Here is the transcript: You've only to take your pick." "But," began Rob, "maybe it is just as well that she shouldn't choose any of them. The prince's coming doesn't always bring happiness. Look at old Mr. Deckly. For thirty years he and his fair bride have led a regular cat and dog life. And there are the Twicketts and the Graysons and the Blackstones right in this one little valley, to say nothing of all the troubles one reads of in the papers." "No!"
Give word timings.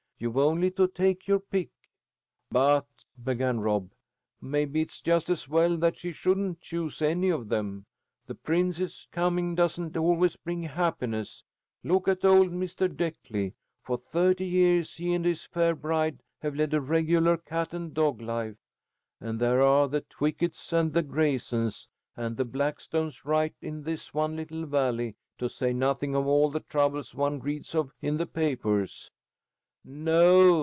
You've 0.19 0.37
only 0.37 0.69
to 0.73 0.87
take 0.87 1.27
your 1.27 1.39
pick." 1.39 1.71
"But," 2.51 2.85
began 3.23 3.59
Rob, 3.59 3.89
"maybe 4.39 4.81
it 4.81 4.91
is 4.91 5.01
just 5.01 5.31
as 5.31 5.49
well 5.49 5.77
that 5.77 5.97
she 5.97 6.11
shouldn't 6.11 6.59
choose 6.61 7.01
any 7.01 7.29
of 7.31 7.49
them. 7.49 7.87
The 8.27 8.35
prince's 8.35 9.07
coming 9.09 9.55
doesn't 9.55 9.97
always 9.97 10.35
bring 10.35 10.61
happiness. 10.61 11.43
Look 11.83 12.07
at 12.07 12.23
old 12.23 12.51
Mr. 12.51 12.87
Deckly. 12.95 13.55
For 13.81 13.97
thirty 13.97 14.45
years 14.45 14.97
he 14.97 15.11
and 15.15 15.25
his 15.25 15.45
fair 15.45 15.73
bride 15.73 16.21
have 16.43 16.55
led 16.55 16.75
a 16.75 16.81
regular 16.81 17.35
cat 17.35 17.73
and 17.73 17.91
dog 17.91 18.21
life. 18.21 18.57
And 19.19 19.39
there 19.39 19.63
are 19.63 19.87
the 19.87 20.01
Twicketts 20.01 20.71
and 20.71 20.93
the 20.93 21.01
Graysons 21.01 21.89
and 22.15 22.37
the 22.37 22.45
Blackstones 22.45 23.25
right 23.25 23.55
in 23.59 23.81
this 23.81 24.13
one 24.13 24.35
little 24.35 24.67
valley, 24.67 25.15
to 25.39 25.49
say 25.49 25.73
nothing 25.73 26.13
of 26.15 26.27
all 26.27 26.51
the 26.51 26.59
troubles 26.59 27.15
one 27.15 27.39
reads 27.39 27.73
of 27.73 27.91
in 28.03 28.17
the 28.17 28.27
papers." 28.27 29.09
"No!" 29.83 29.89